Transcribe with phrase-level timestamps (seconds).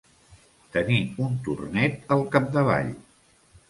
[0.77, 0.97] Tenir
[1.27, 2.95] un tornet al capdavall.